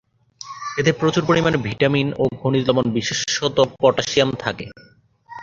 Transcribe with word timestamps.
এতে 0.77 0.91
প্রচুর 0.91 1.23
পরিমাণে 1.25 1.57
ভিটামিন 1.57 2.07
ও 2.17 2.23
খনিজ 2.39 2.63
লবণ, 2.67 2.85
বিশেষত 2.91 3.57
পটাশিয়াম 3.81 4.29
থাকে। 4.39 4.65